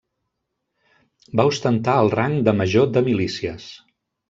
[1.41, 3.71] Va ostentar el rang de major de milícies.